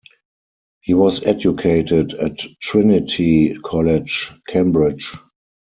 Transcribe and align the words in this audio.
He 0.79 0.95
was 0.95 1.23
educated 1.25 2.15
at 2.15 2.39
Trinity 2.59 3.53
College, 3.53 4.31
Cambridge. 4.47 5.13